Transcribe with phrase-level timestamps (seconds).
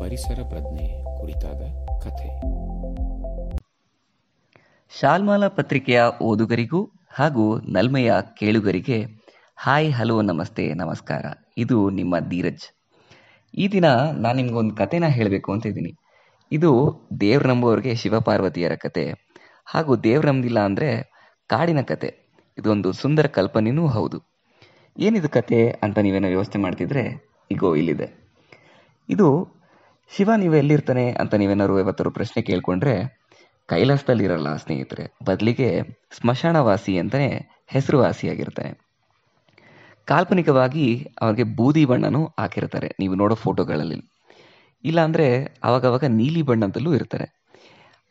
[0.00, 1.62] ಪರಿಸರ ಪ್ರಜ್ಞೆ ಕುರಿತಾದ
[2.00, 2.40] ಕಥೆ.
[5.00, 9.04] ಶಾಲ್ಮಾಲ ಪತ್ರಿಕೆಯ ಓದುಗರಿಗೂ ಹಾಗೂ ನಲ್ಮೆಯ ಕೇಳುಗರಿಗೆ
[9.56, 11.24] ಹಾಯ್, ಹಲೋ, ನಮಸ್ತೆ, ನಮಸ್ಕಾರ.
[11.58, 12.74] ಇದು ನಿಮ್ಮ ಧೀರಜ್.
[13.54, 13.84] ಈ ದಿನ
[14.16, 15.92] ನಾನು ನಿಮ್ಗೊಂದು ಕಥೆನ ಹೇಳಬೇಕು ಅಂತ ಇದ್ದೀನಿ.
[16.52, 19.12] ಇದು ದೇವ್ರ ನಂಬುವವ್ರಿಗೆ ಶಿವಪಾರ್ವತಿಯರ ಕತೆ
[19.64, 21.10] ಹಾಗೂ ದೇವ್ರ ನಂಬಿಲ್ಲ ಅಂದರೆ
[21.46, 22.14] ಕಾಡಿನ ಕತೆ
[22.58, 24.30] ಇದೊಂದು ಸುಂದರ ಕಲ್ಪನೆಯೂ ಹೌದು.
[24.98, 28.08] ಏನಿದು ಕತೆ ಅಂತ ನೀವೇನೋ ವ್ಯವಸ್ಥೆ ಮಾಡ್ತಿದ್ರೆ ಇಗೋ, ಇಲ್ಲಿದೆ.
[29.08, 29.48] ಇದು,
[30.16, 33.20] ಶಿವ ನೀವು ಎಲ್ಲಿರ್ತಾನೆ ಅಂತ ನೀವೇನಾದ್ರು ಯಾವತ್ತಾರು ಪ್ರಶ್ನೆ ಕೇಳ್ಕೊಂಡ್ರೆ
[33.66, 35.16] ಕೈಲಾಸದಲ್ಲಿ ಇರಲ್ಲ ಸ್ನೇಹಿತರೆ.
[35.24, 35.82] ಬದಲಿಗೆ
[36.12, 38.78] ಸ್ಮಶಾನವಾಸಿ ಅಂತಲೇ ಹೆಸರುವಾಸಿಯಾಗಿರ್ತಾನೆ.
[40.04, 42.90] ಕಾಲ್ಪನಿಕವಾಗಿ ಅವರಿಗೆ ಬೂದಿ ಬಣ್ಣನೂ ಹಾಕಿರ್ತಾರೆ.
[42.98, 44.02] ನೀವು ನೋಡೋ ಫೋಟೋಗಳಲ್ಲಿ.
[44.84, 47.48] ಇಲ್ಲಾಂದರೆ ಅವಾಗವಾಗ ನೀಲಿ ಬಣ್ಣದಲ್ಲೂ ಇರ್ತಾರೆ.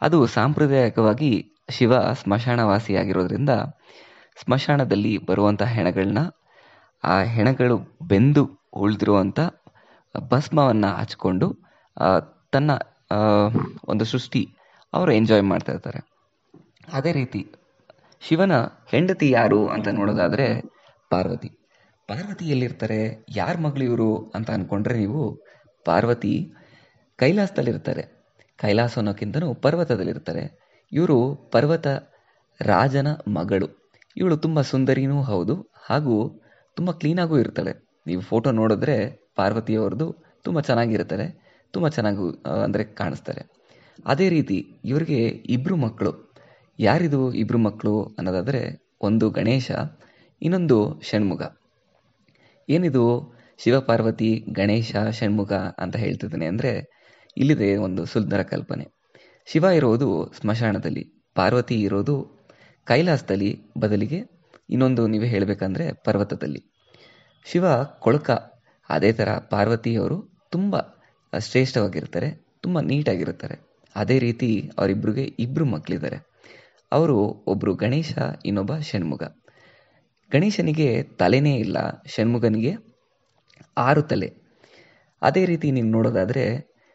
[0.02, 3.50] ಅದು ಸಾಂಪ್ರದಾಯಿಕವಾಗಿ ಶಿವ ಸ್ಮಶಾನವಾಸಿಯಾಗಿರೋದ್ರಿಂದ
[4.44, 6.18] ಸ್ಮಶಾನದಲ್ಲಿ ಬರುವಂಥ ಹೆಣಗಳನ್ನ
[7.04, 9.40] ಆ ಹೆಣಗಳು ಬೆಂದು ಉಳಿದಿರುವಂಥ
[10.30, 11.48] ಭಸ್ಮವನ್ನು ಹಚ್ಕೊಂಡು
[12.52, 12.72] ತನ್ನ
[13.88, 14.48] ಒಂದು ಸೃಷ್ಟಿ
[14.94, 16.00] ಅವರು ಎಂಜಾಯ್ ಮಾಡ್ತಾ ಇರ್ತಾರೆ.
[16.94, 17.48] ಅದೇ ರೀತಿ
[18.22, 18.52] ಶಿವನ
[18.92, 20.62] ಹೆಂಡತಿ ಯಾರು ಅಂತ ನೋಡೋದಾದರೆ
[21.10, 21.50] ಪಾರ್ವತಿ.
[22.08, 25.40] ಪಾರ್ವತಿ ಎಲ್ಲಿರ್ತಾರೆ, ಯಾರ ಮಗಳು ಇವರು ಅಂತ ಅಂದ್ಕೊಂಡ್ರೆ ನೀವು
[25.86, 26.54] ಪಾರ್ವತಿ
[27.18, 28.04] ಕೈಲಾಸದಲ್ಲಿರ್ತಾರೆ.
[28.58, 30.44] ಕೈಲಾಸ ಅನ್ನೋಕ್ಕಿಂತನೂ ಪರ್ವತದಲ್ಲಿರ್ತಾರೆ.
[30.92, 31.88] ಇವರು ಪರ್ವತ
[32.62, 33.68] ರಾಜನ ಮಗಳು.
[34.18, 35.56] ಇವಳು ತುಂಬ ಸುಂದರಿನೂ ಹೌದು.
[35.90, 36.16] ಹಾಗೂ
[36.80, 37.72] ತುಂಬ ಕ್ಲೀನಾಗೂ ಇರ್ತಾಳೆ
[38.08, 38.98] ನೀವು ಫೋಟೋ ನೋಡಿದ್ರೆ
[39.36, 40.08] ಪಾರ್ವತಿಯವ್ರದ್ದು
[40.46, 41.26] ತುಂಬ ಚೆನ್ನಾಗಿರ್ತಾರೆ
[41.74, 42.26] ತುಂಬ ಚೆನ್ನಾಗೂ
[42.66, 43.42] ಅಂದರೆ ಕಾಣಿಸ್ತಾರೆ
[44.06, 45.20] ಅದೇ ರೀತಿ ಇವರಿಗೆ
[45.56, 46.12] ಇಬ್ಬರು ಮಕ್ಕಳು
[46.80, 48.62] ಯಾರಿದು ಇಬ್ಬರು ಮಕ್ಕಳು ಅನ್ನೋದಾದರೆ
[49.02, 49.70] ಒಂದು ಗಣೇಶ,
[50.42, 50.78] ಇನ್ನೊಂದು
[51.10, 51.42] ಷಣ್ಮುಗ.
[52.70, 53.04] ಏನಿದು
[53.60, 56.72] ಶಿವಪಾರ್ವತಿ, ಗಣೇಶ, ಷಣ್ಮುಗ ಅಂತ ಹೇಳ್ತಿದ್ದಾನೆ ಅಂದರೆ
[57.38, 58.86] ಇಲ್ಲಿದೆ ಒಂದು ಸುಂದರ ಕಲ್ಪನೆ.
[59.48, 61.04] ಶಿವ ಇರೋದು ಸ್ಮಶಾನದಲ್ಲಿ,
[61.36, 62.16] ಪಾರ್ವತಿ ಇರೋದು
[62.88, 64.20] ಕೈಲಾಸದಲ್ಲಿ ಬದಲಿಗೆ
[64.70, 66.62] ಇನ್ನೊಂದು ನೀವು ಹೇಳಬೇಕಂದ್ರೆ ಪರ್ವತದಲ್ಲಿ.
[67.46, 67.66] ಶಿವ
[68.06, 68.30] ಕೊಳಕ,
[68.90, 70.18] ಅದೇ ಥರ ಪಾರ್ವತಿಯವರು
[70.52, 70.76] ತುಂಬ
[71.34, 72.30] ಶ್ರೇಷ್ಠವಾಗಿರ್ತಾರೆ,
[72.64, 73.56] ತುಂಬ ನೀಟಾಗಿರ್ತಾರೆ
[73.96, 76.18] ಅದೇ ರೀತಿ ಅವರಿಬ್ಬರಿಗೆ ಇಬ್ಬರು ಮಕ್ಕಳಿದ್ದಾರೆ
[76.92, 77.18] ಅವರು
[77.52, 78.12] ಒಬ್ಬರು ಗಣೇಶ,
[78.46, 79.24] ಇನ್ನೊಬ್ಬ ಷಣ್ಮುಗ.
[80.32, 80.90] ಗಣೇಶನಿಗೆ
[81.22, 81.78] ತಲೆನೇ ಇಲ್ಲ,
[82.14, 82.74] ಷಣ್ಮುಗನಿಗೆ
[83.78, 84.30] ಆರು ತಲೆ.
[85.22, 86.44] ಅದೇ ರೀತಿ ನೀವು ನೋಡೋದಾದರೆ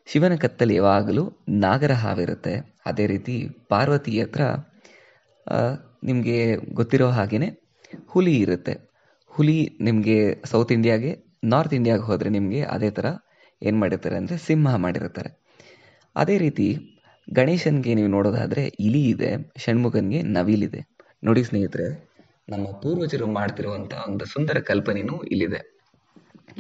[0.09, 1.23] ಶಿವನ ಕತ್ತಲೆ ಯಾವಾಗಲೂ
[1.65, 2.55] ನಾಗರ ಹಾವಿರುತ್ತೆ.
[2.87, 3.35] ಅದೇ ರೀತಿ
[3.69, 4.43] ಪಾರ್ವತಿ ಹತ್ರ
[6.09, 6.39] ನಿಮಗೆ
[6.79, 7.49] ಗೊತ್ತಿರೋ ಹಾಗೆಯೇ
[8.12, 8.75] ಹುಲಿ ಇರುತ್ತೆ.
[9.31, 10.19] ಹುಲಿ ನಿಮಗೆ
[10.50, 11.10] ಸೌತ್ ಇಂಡಿಯಾಗೆ
[11.53, 13.06] ನಾರ್ತ್ ಇಂಡಿಯಾಗೆ ಹೋದರೆ ನಿಮಗೆ ಅದೇ ಥರ
[13.62, 15.31] ಏನು ಮಾಡಿರ್ತಾರೆ ಅಂದರೆ ಸಿಂಹ ಮಾಡಿರ್ತಾರೆ.
[16.16, 16.66] ಅದೇ ರೀತಿ
[17.28, 19.31] ಗಣೇಶನ್ಗೆ ನೀವು ನೋಡೋದಾದರೆ ಇಲಿ ಇದೆ,
[19.62, 20.81] ಷಣ್ಮುಖನಿಗೆ ನವಿಲಿದೆ.
[21.22, 21.87] ನೋಡಿ ಸ್ನೇಹಿತರೆ,
[22.49, 25.61] ನಮ್ಮ ಪೂರ್ವಜರು ಮಾಡ್ತಿರುವಂಥ ಒಂದು ಸುಂದರ ಕಲ್ಪನೆಯೂ ಇಲ್ಲಿದೆ.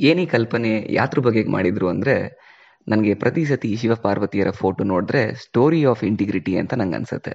[0.08, 2.16] ಏನೇ ಕಲ್ಪನೆ ಯಾತ್ರ ಬಗ್ಗೆ ಮಾಡಿದ್ರು ಅಂದರೆ,
[2.86, 7.34] ನನಗೆ ಪ್ರತಿ ಸತಿ ಶಿವಪಾರ್ವತಿಯರ ಫೋಟೋ ನೋಡಿದ್ರೆ ಸ್ಟೋರಿ ಆಫ್ ಇಂಟಿಗ್ರಿಟಿ ಅಂತ ನಂಗೆ ಅನ್ಸುತ್ತೆ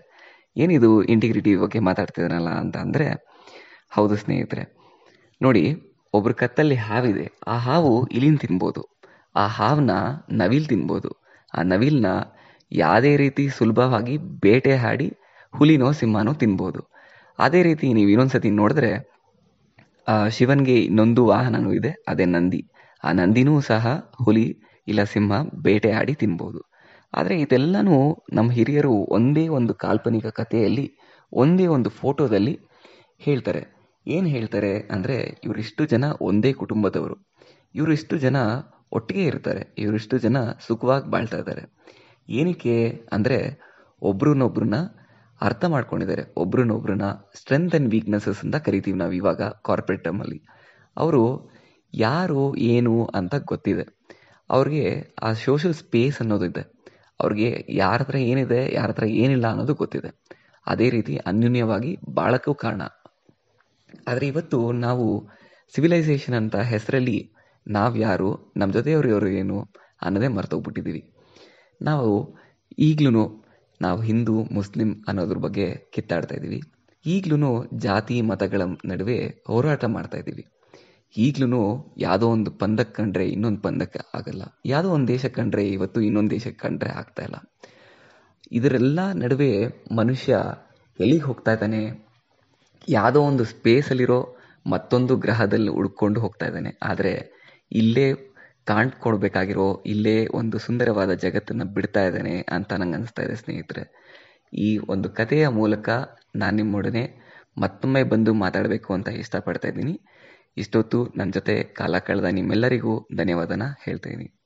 [0.55, 3.07] ಏನಿದು ಇಂಟಿಗ್ರಿಟಿ ಬಗ್ಗೆ ಮಾತಾಡ್ತಿದ್ದಾನಲ್ಲ ಅಂತ ಅಂದರೆ
[3.91, 4.63] ಹೌದು ಸ್ನೇಹಿತರೆ.
[5.41, 5.63] ನೋಡಿ,
[6.13, 7.25] ಒಬ್ರ ಕತ್ತಲ್ಲಿ ಹಾವಿದೆ.
[7.47, 8.81] ಆ ಹಾವು ಇಲಿನ ತಿನ್ಬೋದು.
[9.35, 9.91] ಆ ಹಾವನ್ನ
[10.41, 11.09] ನವಿಲ್ ತಿನ್ಬೋದು.
[11.53, 12.07] ಆ ನವಿಲ್ನ
[12.71, 15.07] ಯಾವುದೇ ರೀತಿ ಸುಲಭವಾಗಿ ಬೇಟೆ ಹಾಡಿ
[15.53, 16.81] ಹುಲಿನೋ ಸಿಂಹನೋ ತಿನ್ಬೋದು.
[17.39, 18.91] ಅದೇ ರೀತಿ ನೀವು ಇನ್ನೊಂದ್ಸತಿ ನೋಡಿದ್ರೆ
[20.29, 21.91] ಶಿವನ್ಗೆ ಇನ್ನೊಂದು ವಾಹನನೂ ಇದೆ.
[22.07, 22.61] ಅದೇ ನಂದಿ.
[23.03, 23.83] ಆ ನಂದಿನೂ ಸಹ
[24.25, 24.47] ಹುಲಿ
[24.87, 25.33] ಇಲ್ಲ ಸಿಂಹ
[25.63, 26.61] ಬೇಟೆ ಆಡಿ ತಿನ್ಬೋದು.
[27.13, 27.97] ಆದರೆ ಇದೆಲ್ಲನೂ
[28.33, 30.85] ನಮ್ಮ ಹಿರಿಯರು ಒಂದೇ ಒಂದು ಕಾಲ್ಪನಿಕ ಕಥೆಯಲ್ಲಿ,
[31.33, 32.55] ಒಂದೇ ಒಂದು ಫೋಟೋದಲ್ಲಿ
[33.21, 33.61] ಹೇಳ್ತಾರೆ.
[34.15, 35.15] ಏನು ಹೇಳ್ತಾರೆ ಅಂದರೆ
[35.45, 37.15] ಇವರಿಷ್ಟು ಜನ ಒಂದೇ ಕುಟುಂಬದವರು.
[37.75, 38.37] ಇವರಿಷ್ಟು ಜನ
[38.91, 39.61] ಒಟ್ಟಿಗೆ ಇರ್ತಾರೆ.
[39.77, 40.37] ಇವರಿಷ್ಟು ಜನ
[40.67, 41.63] ಸುಖವಾಗಿ ಬಾಳ್ತಾ ಇದ್ದಾರೆ.
[42.29, 42.75] ಏನಕ್ಕೆ
[43.13, 43.37] ಅಂದರೆ
[44.01, 44.77] ಒಬ್ರನ್ನೊಬ್ರನ್ನ
[45.41, 46.23] ಅರ್ಥ ಮಾಡ್ಕೊಂಡಿದ್ದಾರೆ.
[46.37, 50.39] ಒಬ್ರನ್ನೊಬ್ರನ್ನ ಸ್ಟ್ರೆಂತ್ ಆ್ಯಂಡ್ ವೀಕ್ನೆಸಸ್ ಅಂತ ಕರಿತೀವಿ ನಾವು ಇವಾಗ ಕಾರ್ಪೊರೇಟ್ ಟರ್ಮಲ್ಲಿ
[50.97, 51.21] ಅವರು
[51.93, 53.85] ಯಾರು, ಏನು ಅಂತ ಗೊತ್ತಿದೆ.
[54.49, 56.63] ಅವ್ರಿಗೆ ಆ ಸೋಷಲ್ ಸ್ಪೇಸ್ ಅನ್ನೋದು ಇದೆ.
[57.19, 60.09] ಅವ್ರಿಗೆ ಯಾರ ಹತ್ರ ಏನಿದೆ, ಯಾರ ಹತ್ರ ಏನಿಲ್ಲ ಅನ್ನೋದು ಗೊತ್ತಿದೆ.
[60.67, 62.81] ಅದೇ ರೀತಿ ಅನ್ಯೂನ್ಯವಾಗಿ ಬಾಳಕ್ಕೂ ಕಾರಣ.
[64.09, 65.05] ಆದರೆ ಇವತ್ತು ನಾವು
[65.73, 67.17] ಸಿವಿಲೈಸೇಷನ್ ಅಂತ ಹೆಸರಲ್ಲಿ
[67.67, 69.57] ನಾವು ಯಾರು ನಮ್ಮ ಜೊತೆಯವರು ಇವರು ಏನು
[70.01, 71.01] ಅನ್ನೋದೇ ಮರ್ತೋಗ್ಬಿಟ್ಟಿದ್ದೀವಿ
[71.81, 72.11] ನಾವು
[72.79, 73.23] ಈಗ್ಲೂ
[73.81, 76.59] ನಾವು ಹಿಂದೂ, ಮುಸ್ಲಿಂ ಅನ್ನೋದ್ರ ಬಗ್ಗೆ ಕಿತ್ತಾಡ್ತಾ ಇದ್ದೀವಿ
[77.05, 80.43] ಈಗ್ಲೂ ಜಾತಿ, ಮತಗಳ ನಡುವೆ ಹೋರಾಟ ಮಾಡ್ತಾ ಇದ್ದೀವಿ
[81.15, 81.61] ಈಗ್ಲೂ
[81.97, 84.43] ಯಾವುದೋ ಒಂದು ಪಂದಕ್ಕೆ ಕಂಡ್ರೆ ಇನ್ನೊಂದು ಪಂದಕ್ಕೆ ಆಗಲ್ಲ.
[84.65, 87.37] ಯಾವುದೋ ಒಂದು ದೇಶ ಕಂಡ್ರೆ ಇವತ್ತು ಇನ್ನೊಂದು ದೇಶಕ್ಕೆ ಕಂಡ್ರೆ ಆಗ್ತಾ ಇಲ್ಲ.
[88.51, 89.51] ಇದರೆಲ್ಲ ನಡುವೆ
[89.95, 90.37] ಮನುಷ್ಯ
[90.99, 92.08] ಎಲ್ಲಿಗೆ ಹೋಗ್ತಾ ಇದ್ದಾನೆ?
[92.87, 94.35] ಯಾವುದೋ ಒಂದು ಸ್ಪೇಸಲ್ಲಿರೋ
[94.67, 96.77] ಮತ್ತೊಂದು ಗ್ರಹದಲ್ಲಿ ಹುಡ್ಕೊಂಡು ಹೋಗ್ತಾ ಇದ್ದಾನೆ.
[96.83, 97.31] ಆದರೆ
[97.71, 98.13] ಇಲ್ಲೇ
[98.67, 103.83] ಕಾಣ್ಕೊಡ್ಬೇಕಾಗಿರೋ, ಇಲ್ಲೇ ಒಂದು ಸುಂದರವಾದ ಜಗತ್ತನ್ನು ಬಿಡ್ತಾ ಇದ್ದಾನೆ ಅಂತ ನಂಗೆ ಅನಿಸ್ತಾ ಇದೆ ಸ್ನೇಹಿತರೆ.
[104.53, 105.89] ಈ ಒಂದು ಕಥೆಯ ಮೂಲಕ
[106.35, 107.03] ನಾನು ನಿಮ್ಮೊಡನೆ
[107.57, 109.99] ಮತ್ತೊಮ್ಮೆ ಬಂದು ಮಾತಾಡಬೇಕು ಅಂತ ಇಷ್ಟಪಡ್ತಾ ಇದ್ದೀನಿ.
[110.57, 114.38] ಇಷ್ಟೊತ್ತು ನನ್ನ ಜೊತೆ ಕಾಲ ಕಳೆದ ನಿಮ್ಮೆಲ್ಲರಿಗೂ ಧನ್ಯವಾದನ ಹೇಳ್ತಾ ಇದ್ದೀನಿ.